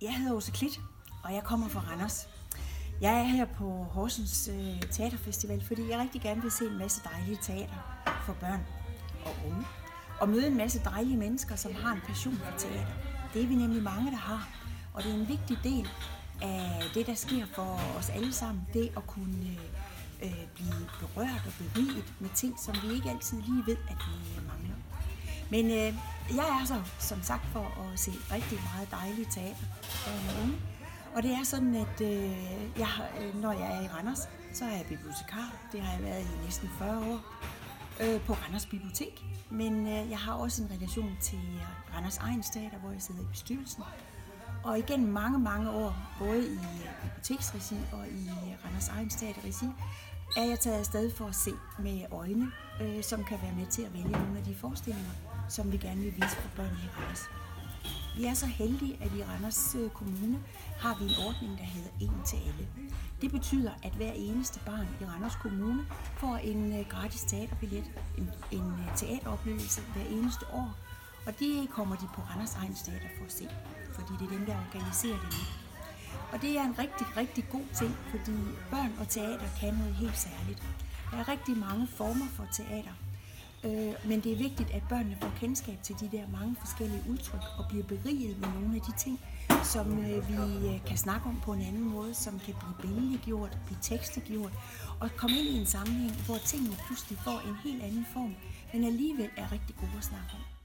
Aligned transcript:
Jeg 0.00 0.16
hedder 0.16 0.32
Åse 0.32 0.50
Klit, 0.50 0.80
og 1.24 1.34
jeg 1.34 1.42
kommer 1.44 1.68
fra 1.68 1.80
Randers. 1.80 2.28
Jeg 3.00 3.18
er 3.20 3.24
her 3.24 3.44
på 3.44 3.86
Horsens 3.90 4.48
øh, 4.52 4.80
Teaterfestival, 4.90 5.64
fordi 5.64 5.90
jeg 5.90 5.98
rigtig 5.98 6.20
gerne 6.20 6.42
vil 6.42 6.50
se 6.50 6.64
en 6.64 6.78
masse 6.78 7.02
dejlige 7.04 7.38
teater 7.42 8.08
for 8.26 8.32
børn 8.32 8.66
og 9.24 9.34
unge. 9.46 9.66
Og 10.20 10.28
møde 10.28 10.46
en 10.46 10.56
masse 10.56 10.80
dejlige 10.84 11.16
mennesker, 11.16 11.56
som 11.56 11.74
har 11.74 11.92
en 11.92 12.00
passion 12.06 12.36
for 12.36 12.58
teater. 12.58 12.86
Det 13.34 13.42
er 13.42 13.46
vi 13.46 13.54
nemlig 13.54 13.82
mange, 13.82 14.10
der 14.10 14.16
har. 14.16 14.48
Og 14.94 15.02
det 15.02 15.10
er 15.10 15.14
en 15.14 15.28
vigtig 15.28 15.58
del 15.64 15.88
af 16.42 16.82
det, 16.94 17.06
der 17.06 17.14
sker 17.14 17.46
for 17.46 17.80
os 17.98 18.10
alle 18.10 18.32
sammen. 18.32 18.66
Det 18.72 18.92
at 18.96 19.06
kunne 19.06 19.46
øh, 20.22 20.28
øh 20.28 20.46
blive 20.54 20.88
berørt 21.00 21.42
og 21.46 21.52
beriget 21.58 22.14
med 22.20 22.30
ting, 22.34 22.60
som 22.60 22.74
vi 22.82 22.94
ikke 22.94 23.10
altid 23.10 23.40
lige 23.40 23.66
ved, 23.66 23.76
at 23.88 23.96
vi 23.96 24.46
mangler. 24.46 24.71
Men 25.54 25.64
øh, 25.66 25.90
jeg 26.38 26.46
er 26.60 26.64
så 26.66 26.78
som 26.98 27.22
sagt 27.22 27.46
for 27.52 27.64
at 27.82 27.98
se 27.98 28.10
rigtig 28.10 28.58
meget 28.74 28.90
dejligt 28.90 29.32
teater 29.32 29.66
øh, 30.06 30.24
for 30.24 30.42
unge. 30.42 30.56
Og 31.14 31.22
det 31.22 31.30
er 31.30 31.44
sådan, 31.44 31.74
at 31.74 32.00
øh, 32.00 32.30
jeg, 32.78 32.88
øh, 33.20 33.42
når 33.42 33.52
jeg 33.52 33.76
er 33.76 33.80
i 33.82 33.88
Randers, 33.88 34.28
så 34.52 34.64
er 34.64 34.70
jeg 34.70 34.84
bibliotekar. 34.88 35.48
Det 35.72 35.80
har 35.80 35.92
jeg 35.92 36.02
været 36.02 36.22
i 36.22 36.44
næsten 36.44 36.68
40 36.78 36.98
år 36.98 37.20
øh, 38.00 38.20
på 38.20 38.32
Randers 38.32 38.66
Bibliotek. 38.66 39.24
Men 39.50 39.86
øh, 39.86 40.10
jeg 40.10 40.18
har 40.18 40.32
også 40.32 40.62
en 40.62 40.70
relation 40.76 41.16
til 41.20 41.60
Randers 41.94 42.18
Egen 42.18 42.42
Teater, 42.42 42.78
hvor 42.78 42.90
jeg 42.90 43.02
sidder 43.02 43.20
i 43.20 43.26
bestyrelsen. 43.30 43.82
Og 44.64 44.78
igen 44.78 45.06
mange, 45.06 45.38
mange 45.38 45.70
år, 45.70 45.96
både 46.18 46.52
i 46.54 46.58
biblioteksregi 47.02 47.76
og 47.92 48.06
i 48.08 48.30
Randers 48.64 48.88
Egen 48.88 49.08
Teater-regi, 49.08 49.66
er 50.36 50.44
jeg 50.44 50.60
taget 50.60 50.78
afsted 50.78 51.10
for 51.10 51.26
at 51.26 51.34
se 51.34 51.50
med 51.78 52.02
øjne, 52.10 52.52
øh, 52.82 53.02
som 53.02 53.24
kan 53.24 53.38
være 53.42 53.52
med 53.52 53.66
til 53.66 53.82
at 53.82 53.92
vælge 53.94 54.10
nogle 54.10 54.38
af 54.38 54.44
de 54.44 54.54
forestillinger, 54.54 55.10
som 55.48 55.72
vi 55.72 55.76
gerne 55.76 56.00
vil 56.00 56.14
vise 56.16 56.36
for 56.36 56.48
børn 56.56 56.76
i 56.84 56.88
Randers. 56.96 57.24
Vi 58.16 58.24
er 58.24 58.34
så 58.34 58.46
heldige, 58.46 58.98
at 59.00 59.10
i 59.18 59.22
Randers 59.24 59.74
øh, 59.74 59.90
Kommune 59.90 60.38
har 60.78 60.94
vi 60.98 61.04
en 61.04 61.16
ordning, 61.26 61.58
der 61.58 61.64
hedder 61.64 61.90
En 62.00 62.22
til 62.26 62.36
alle. 62.36 62.68
Det 63.20 63.32
betyder, 63.32 63.70
at 63.82 63.92
hver 63.92 64.12
eneste 64.12 64.60
barn 64.66 64.88
i 65.00 65.04
Randers 65.04 65.34
Kommune 65.34 65.86
får 66.16 66.36
en 66.36 66.78
øh, 66.78 66.86
gratis 66.88 67.20
teaterbillet, 67.22 67.84
en, 68.18 68.30
en 68.50 68.66
øh, 68.72 68.96
teateroplevelse 68.96 69.80
hver 69.94 70.04
eneste 70.10 70.46
år. 70.52 70.76
Og 71.26 71.38
det 71.38 71.70
kommer 71.70 71.96
de 71.96 72.06
på 72.14 72.20
Randers 72.30 72.54
Egen 72.54 72.74
Teater 72.74 73.08
for 73.18 73.24
at 73.24 73.32
se, 73.32 73.48
fordi 73.92 74.12
det 74.18 74.24
er 74.26 74.36
dem, 74.38 74.46
der 74.46 74.56
organiserer 74.66 75.18
det 75.20 75.30
nu. 75.38 75.44
Og 76.32 76.42
det 76.42 76.58
er 76.58 76.64
en 76.64 76.78
rigtig, 76.78 77.06
rigtig 77.16 77.44
god 77.50 77.66
ting, 77.74 77.96
fordi 78.10 78.32
børn 78.70 78.92
og 79.00 79.08
teater 79.08 79.48
kan 79.60 79.74
noget 79.74 79.94
helt 79.94 80.18
særligt. 80.18 80.62
Der 81.10 81.16
er 81.18 81.28
rigtig 81.28 81.56
mange 81.56 81.86
former 81.86 82.26
for 82.36 82.46
teater, 82.52 82.94
Øh, 83.64 83.94
men 84.08 84.20
det 84.20 84.32
er 84.32 84.36
vigtigt, 84.36 84.70
at 84.70 84.82
børnene 84.88 85.16
får 85.20 85.32
kendskab 85.40 85.78
til 85.82 85.94
de 86.00 86.16
der 86.16 86.28
mange 86.38 86.56
forskellige 86.60 87.02
udtryk 87.10 87.40
og 87.58 87.64
bliver 87.68 87.84
beriget 87.84 88.40
med 88.40 88.48
nogle 88.48 88.76
af 88.76 88.80
de 88.80 88.92
ting, 88.98 89.20
som 89.62 89.98
øh, 89.98 90.28
vi 90.28 90.68
øh, 90.68 90.84
kan 90.86 90.96
snakke 90.96 91.28
om 91.28 91.40
på 91.44 91.52
en 91.52 91.62
anden 91.62 91.84
måde, 91.94 92.14
som 92.14 92.38
kan 92.38 92.54
blive 92.60 92.74
billedliggjort, 92.80 93.58
blive 93.66 93.78
tekstegjort 93.82 94.52
og 95.00 95.10
komme 95.16 95.36
ind 95.38 95.48
i 95.48 95.58
en 95.60 95.66
sammenhæng, 95.66 96.12
hvor 96.26 96.36
tingene 96.46 96.76
pludselig 96.86 97.18
får 97.18 97.38
en 97.48 97.56
helt 97.64 97.82
anden 97.82 98.06
form, 98.12 98.34
men 98.72 98.84
alligevel 98.84 99.30
er 99.36 99.52
rigtig 99.52 99.76
gode 99.76 99.92
at 99.98 100.04
snakke 100.04 100.30
om. 100.32 100.61